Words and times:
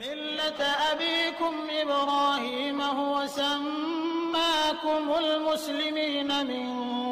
ملة 0.00 0.60
أبيكم 0.92 1.54
إبراهيم 1.82 2.80
هو 2.80 3.26
سماكم 3.26 5.02
المسلمين 5.24 6.30
من 6.46 6.66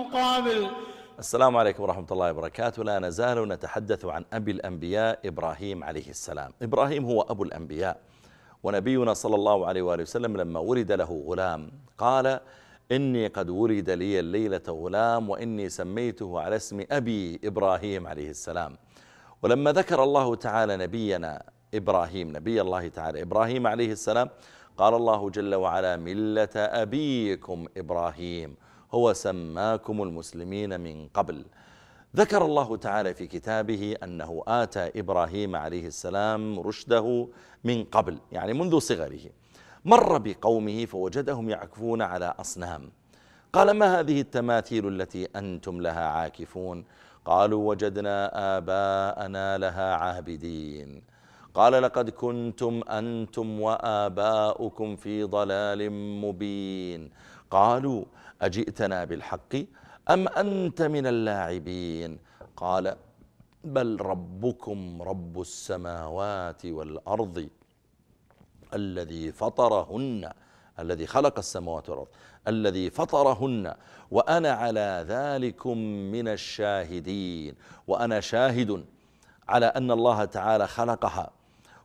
قبل. 0.05 0.71
السلام 1.19 1.57
عليكم 1.57 1.83
ورحمة 1.83 2.07
الله 2.11 2.31
وبركاته. 2.31 2.85
لا 2.85 2.99
نزال 2.99 3.49
نتحدث 3.49 4.05
عن 4.05 4.25
أبي 4.33 4.51
الأنبياء 4.51 5.21
إبراهيم 5.25 5.85
عليه 5.85 6.09
السلام. 6.11 6.53
إبراهيم 6.63 7.05
هو 7.05 7.21
أبو 7.23 7.43
الأنبياء 7.43 8.01
ونبينا 8.63 9.15
صلى 9.15 9.35
الله 9.35 9.67
عليه 9.67 9.83
وآله 9.83 10.03
وسلم 10.03 10.37
لما 10.37 10.61
ولد 10.61 10.93
له 10.93 11.25
غلام. 11.29 11.71
قال 11.99 12.41
إني 12.93 13.27
قد 13.27 13.51
ولد 13.51 13.91
لي 13.91 14.21
الليلة 14.21 14.67
غلام 14.69 15.31
وإني 15.31 15.69
سميته 15.69 16.41
على 16.41 16.57
اسم 16.57 16.85
أبي 16.91 17.41
إبراهيم 17.45 18.07
عليه 18.07 18.31
السلام. 18.31 18.79
ولما 19.43 19.73
ذكر 19.73 20.03
الله 20.03 20.35
تعالى 20.35 20.77
نبينا 20.77 21.43
إبراهيم 21.75 22.37
نبي 22.37 22.61
الله 22.61 22.89
تعالى. 22.89 23.23
إبراهيم 23.23 23.67
عليه 23.67 23.93
السلام 23.93 24.31
قال 24.77 24.95
الله 24.95 25.31
جل 25.31 25.55
وعلا 25.55 25.97
ملة 25.97 26.57
أبيكم 26.57 27.67
إبراهيم 27.77 28.57
هو 28.95 29.13
سماكم 29.13 30.03
المسلمين 30.03 30.81
من 30.81 31.09
قبل. 31.09 31.45
ذكر 32.17 32.45
الله 32.45 32.77
تعالى 32.77 33.15
في 33.15 33.27
كتابه 33.27 33.97
أنه 34.03 34.43
آتى 34.49 35.01
إبراهيم 35.01 35.57
عليه 35.57 35.87
السلام 35.87 36.61
رشده 36.61 37.29
من 37.65 37.85
قبل 37.85 38.19
يعني 38.33 38.53
منذ 38.53 38.79
صغره. 38.79 39.31
مر 39.85 40.19
بقومه 40.19 40.87
فوجدهم 40.87 41.51
يعكفون 41.51 42.03
على 42.03 42.35
أصنام. 42.41 42.91
قال 43.53 43.71
ما 43.71 44.01
هذه 44.01 44.21
التماثيل 44.21 44.89
التي 44.89 45.29
أنتم 45.37 45.81
لها 45.81 46.05
عاكفون؟ 46.07 46.85
قالوا 47.25 47.69
وجدنا 47.69 48.31
آباءنا 48.59 49.59
لها 49.59 49.95
عابدين. 49.95 51.03
قال 51.59 51.83
لقد 51.83 52.11
كنتم 52.11 52.83
أنتم 52.89 53.61
وآباؤكم 53.61 54.97
في 54.97 55.25
ضلال 55.25 55.91
مبين. 56.25 57.11
قالوا 57.51 58.05
أجئتنا 58.43 59.05
بالحق 59.05 59.55
أم 60.11 60.29
أنت 60.29 60.83
من 60.83 61.07
اللاعبين؟ 61.07 62.19
قال 62.57 62.97
بل 63.65 64.01
ربكم 64.01 65.03
رب 65.03 65.41
السماوات 65.41 66.67
والأرض 66.67 67.49
الذي 68.75 69.33
فطرهن 69.33 70.33
الذي 70.79 71.07
خلق 71.07 71.39
السماوات 71.39 71.89
والأرض 71.89 72.09
الذي 72.49 72.91
فطرهن 72.91 73.75
وأنا 74.11 74.51
على 74.53 75.05
ذلكم 75.09 75.79
من 76.15 76.29
الشاهدين 76.29 77.55
وأنا 77.87 78.21
شاهد 78.21 78.85
على 79.49 79.67
أن 79.67 79.91
الله 79.91 80.25
تعالى 80.25 80.67
خلقها. 80.67 81.38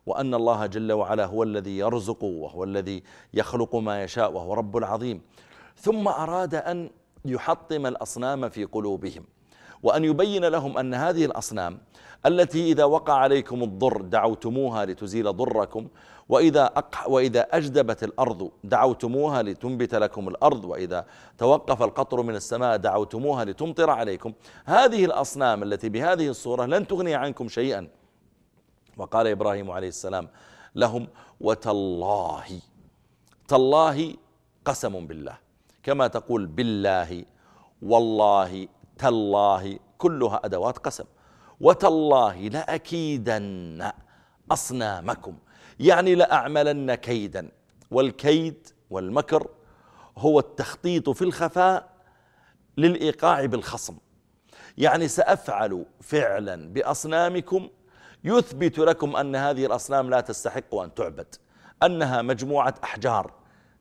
وأن 0.06 0.34
الله 0.34 0.66
جل 0.66 0.92
وعلا 0.92 1.26
هو 1.26 1.42
الذي 1.42 1.78
يرزق 1.78 2.24
وهو 2.24 2.64
الذي 2.64 3.02
يخلق 3.34 3.76
ما 3.76 4.02
يشاء 4.02 4.32
وهو 4.32 4.54
رب 4.54 4.76
العظيم. 4.76 5.22
ثم 5.76 6.08
أراد 6.08 6.54
أن 6.54 6.90
يحطم 7.24 7.86
الأصنام 7.86 8.48
في 8.48 8.64
قلوبهم 8.64 9.24
وأن 9.82 10.04
يبين 10.04 10.44
لهم 10.44 10.78
أن 10.78 10.94
هذه 10.94 11.24
الأصنام 11.24 11.78
التي 12.26 12.72
إذا 12.72 12.84
وقع 12.84 13.14
عليكم 13.14 13.62
الضر 13.62 14.00
دعوتموها 14.00 14.84
لتزيل 14.84 15.36
ضركم 15.36 15.88
وإذا, 16.28 16.64
أق... 16.64 17.04
وإذا 17.08 17.40
أجدبت 17.40 18.04
الأرض 18.04 18.50
دعوتموها 18.64 19.42
لتنبت 19.42 19.94
لكم 19.94 20.28
الأرض 20.28 20.64
وإذا 20.64 21.06
توقف 21.38 21.82
القطر 21.82 22.22
من 22.22 22.34
السماء 22.34 22.76
دعوتموها 22.76 23.44
لتمطر 23.44 23.90
عليكم. 23.90 24.32
هذه 24.64 25.04
الأصنام 25.04 25.62
التي 25.62 25.88
بهذه 25.88 26.28
الصورة 26.28 26.66
لن 26.66 26.86
تغني 26.86 27.14
عنكم 27.14 27.48
شيئا. 27.48 27.88
وقال 28.96 29.26
إبراهيم 29.26 29.70
عليه 29.70 29.88
السلام 29.88 30.28
لهم 30.74 31.08
وتالله 31.40 32.60
تالله 33.48 34.14
قسم 34.64 35.06
بالله 35.06 35.36
كما 35.82 36.06
تقول 36.06 36.46
بالله 36.46 37.24
والله 37.82 38.68
تالله 38.98 39.78
كلها 39.98 40.40
أدوات 40.44 40.78
قسم. 40.78 41.04
وتالله 41.60 42.48
لأكيدن 42.48 43.90
أصنامكم 44.50 45.36
يعني 45.80 46.14
لأعملن 46.14 46.94
كيدا 46.94 47.50
والكيد 47.90 48.68
والمكر 48.90 49.48
هو 50.18 50.38
التخطيط 50.38 51.10
في 51.10 51.22
الخفاء 51.22 51.88
للإيقاع 52.76 53.46
بالخصم. 53.46 53.96
يعني 54.78 55.08
سأفعل 55.08 55.86
فعلا 56.00 56.72
بأصنامكم 56.72 57.68
يثبت 58.24 58.78
لكم 58.78 59.16
أن 59.16 59.36
هذه 59.36 59.66
الأصنام 59.66 60.10
لا 60.10 60.20
تستحق 60.20 60.74
أن 60.74 60.94
تعبد 60.94 61.34
أنها 61.82 62.22
مجموعة 62.22 62.74
أحجار 62.84 63.32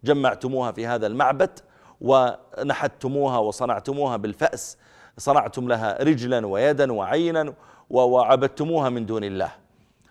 جمعتموها 0.04 0.72
في 0.72 0.88
هذا 0.88 1.08
المعبد 1.08 1.60
ونحتموها 2.02 3.38
وصنعتموها 3.38 4.18
بالفأس 4.18 4.78
صنعتم 5.18 5.68
لها 5.68 6.04
رجلا 6.04 6.48
ويدا 6.48 6.94
وعينا 6.94 7.54
وعبدتموها 7.90 8.90
من 8.90 9.06
دون 9.06 9.24
الله. 9.24 9.52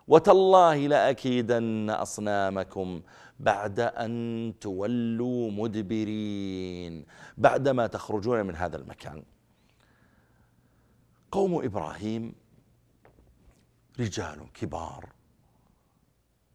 وتالله 0.08 0.86
لأكيدن 0.86 1.90
أصنامكم 1.90 3.02
بعد 3.40 3.80
أن 3.80 4.54
تولوا 4.60 5.50
مدبرين 5.50 7.04
بعدما 7.38 7.86
تخرجون 7.86 8.46
من 8.46 8.56
هذا 8.56 8.76
المكان. 8.76 9.22
قوم 11.30 11.64
إبراهيم 11.64 12.34
رجال 14.00 14.52
كبار. 14.54 15.08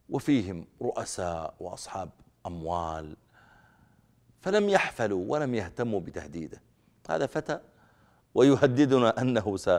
وفيهم 0.09 0.67
رؤساء 0.81 1.53
وأصحاب 1.59 2.09
أموال. 2.45 3.15
فلم 4.41 4.69
يحفلوا 4.69 5.25
ولم 5.27 5.55
يهتموا 5.55 5.99
بتهديده. 5.99 6.61
هذا 7.09 7.25
فتى 7.25 7.59
ويهددنا 8.35 9.21
أنه 9.21 9.57
س 9.57 9.69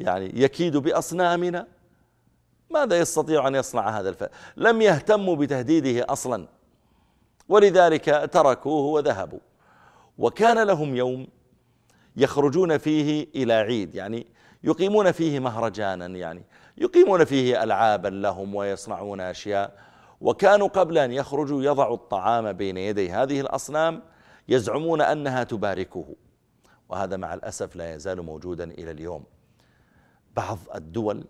يعني 0.00 0.42
يكيد 0.42 0.76
بأصنامنا. 0.76 1.66
ماذا 2.70 2.98
يستطيع 2.98 3.48
أن 3.48 3.54
يصنع 3.54 3.88
هذا 3.88 4.08
الفتى 4.08 4.34
لم 4.56 4.82
يهتموا 4.82 5.36
بتهديده 5.36 6.12
أصلا. 6.12 6.48
ولذلك 7.48 8.30
تركوه 8.32 8.84
وذهبوا. 8.84 9.40
وكان 10.18 10.66
لهم 10.66 10.96
يوم 10.96 11.26
يخرجون 12.16 12.78
فيه 12.78 13.26
إلى 13.34 13.52
عيد. 13.52 13.94
يعني 13.94 14.26
يقيمون 14.64 15.12
فيه 15.12 15.40
مهرجانا 15.40 16.06
يعني. 16.06 16.44
يقيمون 16.78 17.24
فيه 17.24 17.62
ألعابا 17.62 18.08
لهم 18.08 18.54
ويصنعون 18.54 19.20
أشياء. 19.20 19.78
وكانوا 20.20 20.68
قبل 20.68 20.98
أن 20.98 21.12
يخرجوا 21.12 21.62
يضعوا 21.62 21.94
الطعام 21.96 22.52
بين 22.52 22.76
يدي 22.76 23.10
هذه 23.10 23.40
الأصنام 23.40 24.02
يزعمون 24.48 25.00
أنها 25.00 25.44
تباركه. 25.44 26.16
وهذا 26.88 27.16
مع 27.16 27.34
الأسف 27.34 27.76
لا 27.76 27.94
يزال 27.94 28.22
موجودا 28.22 28.64
إلى 28.64 28.90
اليوم. 28.90 29.24
بعض 30.36 30.58
الدول 30.74 31.24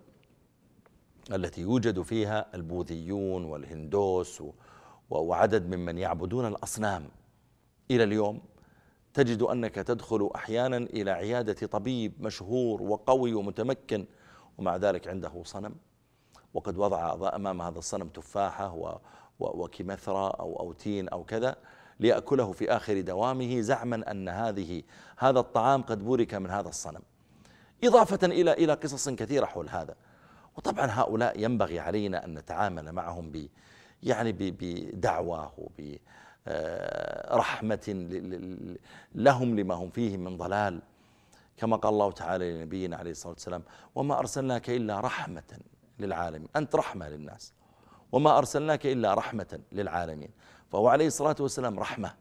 التي 1.31 1.61
يوجد 1.61 2.01
فيها 2.01 2.45
البوذيون 2.55 3.45
والهندوس 3.45 4.43
وعدد 5.09 5.75
ممن 5.75 5.97
يعبدون 5.97 6.45
الأصنام 6.45 7.09
إلى 7.91 8.03
اليوم 8.03 8.41
تجد 9.19 9.41
أنك 9.41 9.75
تدخل 9.75 10.29
أحيانا 10.35 10.77
إلى 10.77 11.11
عيادة 11.11 11.67
طبيب 11.67 12.13
مشهور 12.19 12.81
وقوي 12.81 13.33
ومتمكن 13.33 14.05
ومع 14.57 14.75
ذلك 14.75 15.07
عنده 15.07 15.43
صنم. 15.43 15.75
وقد 16.53 16.77
وضع 16.77 17.35
أمام 17.35 17.61
هذا 17.61 17.79
الصنم 17.79 18.07
تفاحة 18.07 18.99
وكمثرى 19.39 20.33
أو 20.39 20.59
أوتين 20.59 21.09
أو 21.09 21.23
كذا 21.23 21.55
ليأكله 21.99 22.51
في 22.51 22.71
آخر 22.71 23.01
دوامه 23.01 23.61
زعما 23.61 24.11
أن 24.11 24.29
هذه 24.29 24.83
هذا 25.17 25.39
الطعام 25.39 25.81
قد 25.81 26.03
بورك 26.03 26.33
من 26.33 26.49
هذا 26.49 26.69
الصنم. 26.69 27.01
إضافة 27.83 28.27
إلى 28.27 28.53
إلى 28.53 28.73
قصص 28.73 29.09
كثيرة 29.09 29.45
حول 29.45 29.69
هذا. 29.69 29.95
وطبعا 30.57 30.85
هؤلاء 30.85 31.39
ينبغي 31.39 31.79
علينا 31.79 32.25
أن 32.25 32.33
نتعامل 32.33 32.91
معهم 32.91 33.31
ب 33.31 33.47
يعني 34.03 34.31
بدعوة 34.31 35.51
وبرحمة 36.49 38.07
لهم 39.15 39.59
لما 39.59 39.75
هم 39.75 39.89
فيه 39.89 40.17
من 40.17 40.37
ضلال. 40.37 40.81
كما 41.57 41.75
قال 41.75 41.93
الله 41.93 42.11
تعالى 42.11 42.53
لنبينا 42.53 42.97
عليه 42.97 43.11
الصلاة 43.11 43.33
والسلام 43.33 43.63
وما 43.95 44.19
أرسلناك 44.19 44.69
إلا 44.69 44.99
رحمة 44.99 45.59
للعالمين. 45.99 46.49
أنت 46.55 46.75
رحمة 46.75 47.09
للناس. 47.09 47.53
وما 48.11 48.37
أرسلناك 48.37 48.85
إلا 48.85 49.13
رحمة 49.13 49.59
للعالمين. 49.71 50.29
فهو 50.71 50.87
عليه 50.87 51.07
الصلاة 51.07 51.35
والسلام 51.39 51.79
رحمة. 51.79 52.13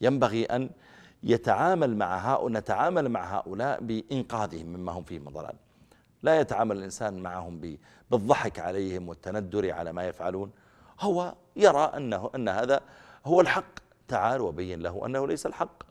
ينبغي 0.00 0.44
أن 0.44 0.70
يتعامل 1.22 1.96
مع 1.96 2.32
هؤلاء 2.32 2.60
نتعامل 2.60 3.08
مع 3.08 3.38
هؤلاء 3.38 3.80
بإنقاذهم 3.80 4.66
مما 4.66 4.92
هم 4.92 5.02
فيه 5.02 5.18
من 5.18 5.32
ضلال. 5.32 5.54
لا 6.22 6.40
يتعامل 6.40 6.76
الإنسان 6.76 7.22
معهم 7.22 7.78
بالضحك 8.10 8.58
عليهم 8.58 9.08
والتندر 9.08 9.70
على 9.72 9.92
ما 9.92 10.06
يفعلون. 10.06 10.50
هو 11.00 11.34
يرى 11.56 11.92
أنه 11.96 12.30
أن 12.34 12.48
هذا 12.48 12.80
هو 13.24 13.40
الحق. 13.40 13.74
تعال 14.08 14.40
وبين 14.40 14.80
له 14.80 15.06
أنه 15.06 15.26
ليس 15.26 15.46
الحق. 15.46 15.82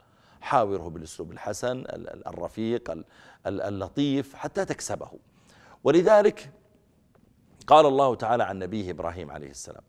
حاوره 0.42 0.89
بالأسلوب 0.89 1.31
الحسن 1.31 1.83
الرفيق 2.28 3.04
اللطيف 3.45 4.36
حتى 4.36 4.66
تكسبه. 4.66 5.10
ولذلك 5.83 6.51
قال 7.68 7.86
الله 7.86 8.16
تعالى 8.16 8.44
عن 8.44 8.60
نبيه 8.60 8.92
إبراهيم 8.92 9.31
عليه 9.31 9.50
السلام 9.50 9.83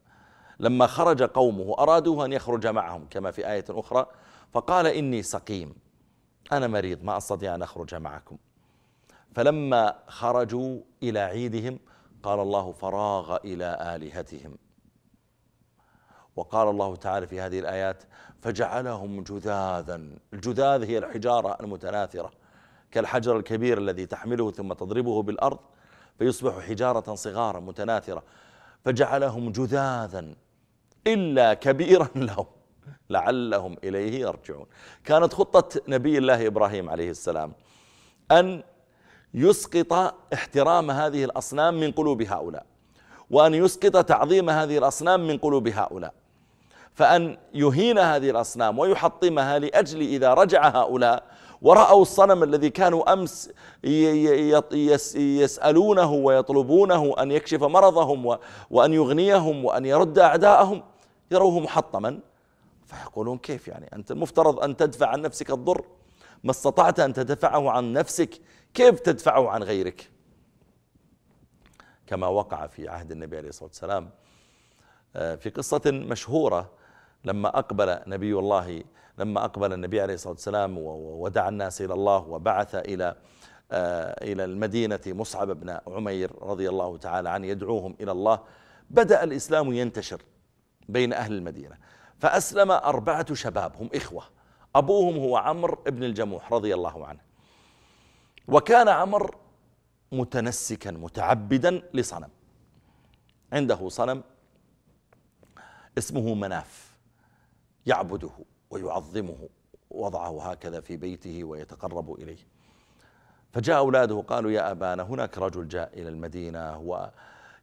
لما 0.61 0.87
خرج 0.87 1.23
قومه 1.23 1.75
أرادوه 1.79 2.25
أن 2.25 2.33
يخرج 2.33 2.67
معهم 2.67 3.07
كما 3.11 3.31
في 3.31 3.51
آية 3.53 3.65
أخرى 3.71 4.07
فقال 4.53 4.87
إني 4.87 5.23
سقيم 5.23 5.75
أنا 6.53 6.67
مريض 6.67 7.05
ما 7.05 7.17
أستطيع 7.17 7.55
أن 7.55 7.63
أخرج 7.63 7.95
معكم. 7.95 8.37
فلما 9.35 9.99
خرجوا 10.07 10.81
إلى 11.03 11.19
عيدهم 11.19 11.79
قال 12.23 12.41
الله 12.41 12.73
فراغ 12.73 13.37
إلى 13.45 13.97
آلهتهم. 13.97 14.57
وقال 16.37 16.69
الله 16.69 16.97
تعالى 16.97 17.27
في 17.27 17.41
هذه 17.41 17.59
الآيات 17.59 18.03
فجعلهم 18.41 19.23
جذاذا. 19.23 20.01
الجذاذ 20.33 20.85
هي 20.85 20.99
الحجارة 20.99 21.57
المتناثرة 21.61 22.31
كالحجر 22.91 23.37
الكبير 23.37 23.79
الذي 23.79 24.07
تحمله 24.07 24.51
ثم 24.51 24.73
تضربه 24.73 25.23
بالأرض 25.23 25.59
فيصبح 26.19 26.59
حجارة 26.59 27.15
صغارا 27.15 27.61
متناثرة. 27.61 28.23
فجعلهم 28.85 29.53
جذاذا 29.53 30.35
إلا 31.07 31.55
كبيرا 31.55 32.09
لهم 32.29 32.47
لعلهم 33.11 33.77
إليه 33.85 34.21
يرجعون. 34.21 34.67
كانت 35.05 35.33
خطة 35.35 35.81
نبي 35.89 36.19
الله 36.19 36.47
إبراهيم 36.47 36.91
عليه 36.91 37.11
السلام 37.11 37.53
أن 38.31 38.63
يسقط 39.35 39.93
احترام 40.33 40.91
هذه 40.91 41.25
الأصنام 41.25 41.81
من 41.81 41.93
قلوب 41.93 42.23
هؤلاء 42.23 42.67
وأن 43.31 43.55
يسقط 43.55 44.05
تعظيم 44.05 44.51
هذه 44.51 44.79
الأصنام 44.79 45.27
من 45.27 45.39
قلوب 45.39 45.69
هؤلاء. 45.69 46.15
فأن 46.95 47.39
يهين 47.55 47.99
هذه 47.99 48.31
الأصنام 48.31 48.79
ويحطمها 48.79 49.59
لأجل 49.59 50.01
إذا 50.01 50.35
رجع 50.35 50.69
هؤلاء 50.69 51.25
ورأوا 51.63 52.03
الصنم 52.03 52.43
الذي 52.43 52.71
كانوا 52.71 53.13
أمس 53.13 53.51
يسألونه 55.17 56.13
ويطلبونه 56.13 57.15
أن 57.19 57.31
يكشف 57.31 57.63
مرضهم 57.63 58.39
وأن 58.71 58.93
يغنيهم 58.93 59.65
وأن 59.65 59.85
يرد 59.85 60.19
أعداءهم 60.19 60.83
يروه 61.31 61.61
محطما. 61.61 62.21
فيقولون 62.87 63.39
كيف 63.39 63.69
يعني؟ 63.69 63.91
أنت 63.93 64.11
المفترض 64.11 64.61
أن 64.61 64.77
تدفع 64.77 65.07
عن 65.07 65.23
نفسك 65.23 65.51
الضر. 65.51 65.85
ما 66.45 66.51
استطعت 66.51 67.01
أن 67.01 67.13
تدفعه 67.13 67.71
عن 67.71 67.93
نفسك 67.93 68.41
كيف 68.75 69.01
تدفعه 69.01 69.51
عن 69.51 69.63
غيرك؟ 69.63 70.11
كما 72.07 72.27
وقع 72.27 72.67
في 72.67 72.89
عهد 72.89 73.11
النبي 73.11 73.37
عليه 73.37 73.49
الصلاة 73.49 73.69
والسلام 73.69 74.11
آه، 75.17 75.35
في 75.35 75.51
قصة 75.51 75.83
مشهورة 75.87 76.71
لما 77.25 77.59
أقبل 77.59 77.99
نبي 78.07 78.39
الله 78.39 78.85
لما 79.19 79.45
أقبل 79.45 79.73
النبي 79.73 80.01
عليه 80.01 80.15
الصلاة 80.15 80.33
والسلام 80.33 80.79
ودعا 80.79 81.49
الناس 81.49 81.83
إلى 81.83 81.95
الله 81.95 82.19
وبعث 82.19 82.75
إلى 82.75 83.17
آه، 83.73 84.33
إلى 84.33 84.45
المدينة 84.45 85.01
مصعب 85.07 85.51
بن 85.51 85.79
عمير 85.87 86.43
رضي 86.43 86.69
الله 86.69 86.97
تعالى 86.97 87.31
عنه 87.31 87.47
يدعوهم 87.47 87.97
إلى 88.01 88.13
الله 88.13 88.41
بدأ 88.91 89.25
الإسلام 89.25 89.73
ينتشر 89.73 90.23
بين 90.89 91.13
أهل 91.13 91.33
المدينة. 91.33 91.77
فأسلم 92.19 92.71
أربعة 92.71 93.35
شباب 93.35 93.77
هم 93.77 93.91
إخوة. 93.95 94.25
أبوهم 94.75 95.17
هو 95.17 95.37
عمرو 95.37 95.83
بن 95.87 96.05
الجموح 96.05 96.53
رضي 96.53 96.75
الله 96.75 97.07
عنه. 97.07 97.21
وكان 98.49 98.89
عمرو 98.89 99.35
متنسكا 100.13 100.91
متعبدا 100.91 101.83
لصنم. 101.95 102.31
عنده 103.53 103.89
صنم 103.89 104.23
اسمه 105.99 106.35
مناف. 106.35 106.92
يعبده 107.87 108.31
ويعظمه 108.71 109.49
وضعه 109.91 110.51
هكذا 110.51 110.81
في 110.81 110.97
بيته 110.97 111.45
ويتقرب 111.45 112.13
إليه. 112.13 112.47
فجاء 113.53 113.79
أولاده 113.79 114.21
قالوا 114.21 114.51
يا 114.51 114.71
أبانا 114.71 115.03
هناك 115.03 115.39
رجل 115.39 115.69
جاء 115.69 116.01
إلى 116.01 116.09
المدينة 116.09 116.79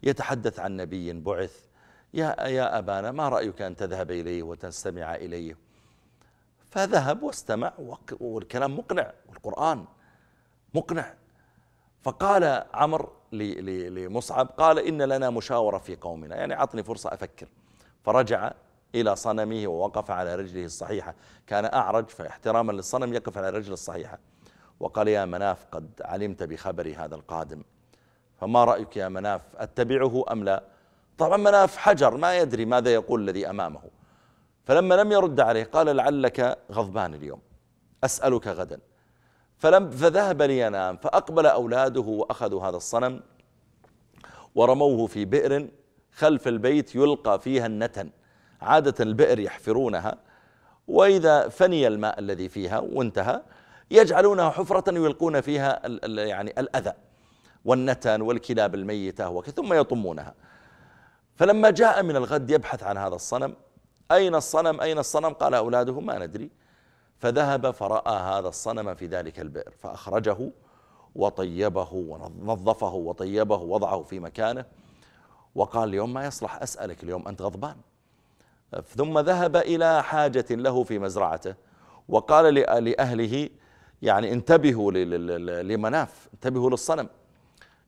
ويتحدث 0.03 0.59
عن 0.59 0.77
نبي 0.77 1.13
بعث. 1.13 1.65
يا, 2.13 2.47
يا 2.47 2.77
أبانا 2.77 3.11
ما 3.11 3.29
رأيك 3.29 3.61
أن 3.61 3.75
تذهب 3.75 4.11
إليه 4.11 4.43
وتستمع 4.43 5.15
إليه؟ 5.15 5.57
فذهب 6.71 7.23
واستمع 7.23 7.73
والكلام 8.19 8.77
مقنع 8.77 9.13
والقرآن 9.29 9.85
مقنع. 10.73 11.13
فقال 12.01 12.65
عمر 12.73 13.11
لمصعب 13.31 14.47
قال 14.47 14.79
إن 14.79 15.01
لنا 15.01 15.29
مشاورة 15.29 15.77
في 15.77 15.95
قومنا 15.95 16.35
يعني 16.35 16.53
عطني 16.53 16.83
فرصة 16.83 17.13
أفكر. 17.13 17.47
فرجع 18.03 18.51
إلى 18.95 19.15
صنمه 19.15 19.67
ووقف 19.67 20.11
على 20.11 20.35
رجله 20.35 20.65
الصحيحة. 20.65 21.15
كان 21.47 21.65
أعرج 21.65 22.09
فاحتراما 22.09 22.71
للصنم 22.71 23.13
يقف 23.13 23.37
على 23.37 23.49
رجل 23.49 23.73
الصحيحة. 23.73 24.19
وقال 24.79 25.07
يا 25.07 25.25
مناف 25.25 25.65
قد 25.71 25.89
علمت 26.01 26.43
بخبر 26.43 26.95
هذا 26.97 27.15
القادم. 27.15 27.63
فما 28.41 28.63
رأيك 28.63 28.97
يا 28.97 29.09
مناف 29.09 29.41
أتبعه 29.55 30.25
أم 30.31 30.43
لا؟ 30.43 30.63
طبعا 31.17 31.37
مناف 31.37 31.77
حجر 31.77 32.17
ما 32.17 32.37
يدري 32.37 32.65
ماذا 32.65 32.93
يقول 32.93 33.21
الذي 33.21 33.49
أمامه. 33.49 33.81
فلما 34.65 34.95
لم 34.95 35.11
يرد 35.11 35.39
عليه 35.39 35.63
قال 35.63 35.95
لعلك 35.95 36.59
غضبان 36.71 37.13
اليوم. 37.13 37.41
أسألك 38.03 38.47
غدا. 38.47 38.79
فلم 39.57 39.89
فذهب 39.89 40.41
لينام 40.41 40.97
فأقبل 40.97 41.45
أولاده 41.45 42.01
وأخذوا 42.01 42.63
هذا 42.63 42.77
الصنم. 42.77 43.21
ورموه 44.55 45.07
في 45.07 45.25
بئر 45.25 45.67
خلف 46.11 46.47
البيت 46.47 46.95
يلقى 46.95 47.39
فيها 47.39 47.65
النتن. 47.65 48.09
عادة 48.61 49.03
البئر 49.03 49.39
يحفرونها 49.39 50.17
وإذا 50.87 51.49
فني 51.49 51.87
الماء 51.87 52.19
الذي 52.19 52.49
فيها 52.49 52.79
وانتهى 52.79 53.41
يجعلونها 53.91 54.49
حفرة 54.49 54.99
ويلقون 54.99 55.41
فيها 55.41 55.87
يعني 56.07 56.59
الأذى 56.59 56.93
والنتن 57.65 58.21
والكلاب 58.21 58.75
الميتة 58.75 59.41
ثم 59.41 59.73
يطمونها. 59.73 60.33
فلما 61.35 61.69
جاء 61.69 62.03
من 62.03 62.15
الغد 62.15 62.49
يبحث 62.49 62.83
عن 62.83 62.97
هذا 62.97 63.15
الصنم 63.15 63.55
أين 64.11 64.35
الصنم؟ 64.35 64.81
أين 64.81 64.99
الصنم؟ 64.99 65.33
قال 65.33 65.53
أولاده 65.53 65.99
ما 65.99 66.17
ندري. 66.25 66.49
فذهب 67.19 67.71
فرأى 67.71 68.19
هذا 68.19 68.47
الصنم 68.47 68.95
في 68.95 69.05
ذلك 69.05 69.39
البئر 69.39 69.71
فأخرجه 69.79 70.51
وطيبه 71.15 71.93
ونظفه 71.93 72.93
وطيبه 72.93 73.55
وضعه 73.55 74.03
في 74.03 74.19
مكانه 74.19 74.65
وقال 75.55 75.89
اليوم 75.89 76.13
ما 76.13 76.25
يصلح 76.25 76.61
أسألك 76.61 77.03
اليوم 77.03 77.27
أنت 77.27 77.41
غضبان. 77.41 77.75
ثم 78.95 79.19
ذهب 79.19 79.55
إلى 79.55 80.03
حاجة 80.03 80.45
له 80.51 80.83
في 80.83 80.99
مزرعته 80.99 81.55
وقال 82.07 82.53
لأهله 82.53 83.49
يعني 84.01 84.33
انتبهوا 84.33 84.91
لمناف 85.61 86.27
انتبهوا 86.33 86.69
للصنم. 86.69 87.09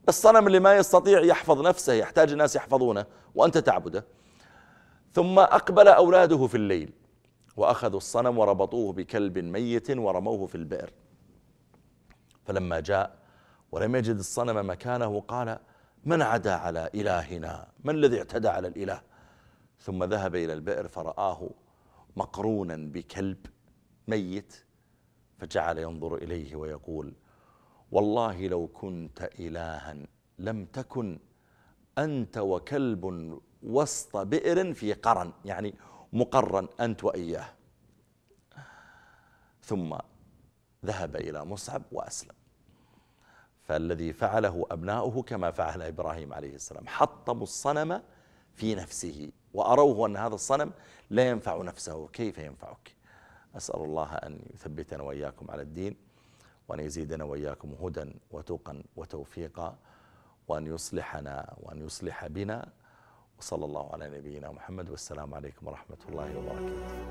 الصنم 0.09 0.47
اللي 0.47 0.59
ما 0.59 0.75
يستطيع 0.75 1.21
يحفظ 1.21 1.61
نفسه 1.61 1.93
يحتاج 1.93 2.31
الناس 2.31 2.55
يحفظونه 2.55 3.05
وأنت 3.35 3.57
تعبده. 3.57 4.05
ثم 5.13 5.39
أقبل 5.39 5.87
أولاده 5.87 6.47
في 6.47 6.55
الليل 6.55 6.93
وأخذوا 7.57 7.97
الصنم 7.97 8.37
وربطوه 8.37 8.93
بكلب 8.93 9.37
ميت 9.37 9.91
ورموه 9.91 10.47
في 10.47 10.55
البئر. 10.55 10.93
فلما 12.45 12.79
جاء 12.79 13.15
ولم 13.71 13.95
يجد 13.95 14.15
الصنم 14.15 14.69
مكانه 14.69 15.19
قال 15.19 15.59
من 16.05 16.21
عدا 16.21 16.53
على 16.53 16.89
إلهنا؟ 16.95 17.67
من 17.83 17.95
الذي 17.95 18.17
اعتدى 18.17 18.47
على 18.47 18.67
الإله؟ 18.67 19.01
ثم 19.81 20.03
ذهب 20.03 20.35
إلى 20.35 20.53
البئر 20.53 20.87
فرآه 20.87 21.49
مقرونا 22.15 22.75
بكلب 22.75 23.45
ميت 24.07 24.65
فجعل 25.37 25.77
ينظر 25.77 26.15
إليه 26.15 26.55
ويقول 26.55 27.13
والله 27.91 28.47
لو 28.47 28.67
كنت 28.67 29.29
إلها 29.39 29.97
لم 30.39 30.65
تكن 30.65 31.19
أنت 31.97 32.37
وكلب 32.37 33.39
وسط 33.63 34.17
بئر 34.17 34.73
في 34.73 34.93
قرن 34.93 35.33
يعني 35.45 35.75
مقرن 36.13 36.67
أنت 36.79 37.03
وإياه. 37.03 37.49
ثم 39.61 39.95
ذهب 40.85 41.15
إلى 41.15 41.45
مصعب 41.45 41.81
وأسلم. 41.91 42.35
فالذي 43.63 44.13
فعله 44.13 44.65
أبناؤه 44.71 45.23
كما 45.23 45.51
فعل 45.51 45.81
إبراهيم 45.81 46.33
عليه 46.33 46.55
السلام 46.55 46.87
حطموا 46.87 47.43
الصنم 47.43 48.01
في 48.53 48.75
نفسه. 48.75 49.31
وأروه 49.53 50.07
أن 50.07 50.17
هذا 50.17 50.35
الصنم 50.35 50.71
لا 51.09 51.29
ينفع 51.29 51.61
نفسه. 51.61 52.07
كيف 52.07 52.37
ينفعك؟ 52.37 52.95
أسأل 53.57 53.83
الله 53.83 54.13
أن 54.13 54.39
يثبتنا 54.53 55.03
وإياكم 55.03 55.51
على 55.51 55.61
الدين 55.61 55.95
وأن 56.67 56.79
يزيدنا 56.79 57.23
وإياكم 57.23 57.75
هدى 57.81 58.13
وتقا 58.31 58.83
وتوفيقا 58.95 59.77
وأن 60.47 60.67
يصلحنا 60.67 61.53
وأن 61.57 61.85
يصلح 61.85 62.27
بنا. 62.27 62.69
وصلى 63.39 63.65
الله 63.65 63.93
على 63.93 64.09
نبينا 64.09 64.51
محمد 64.51 64.89
والسلام 64.89 65.33
عليكم 65.33 65.67
ورحمة 65.67 65.97
الله 66.09 66.37
وبركاته. 66.37 67.01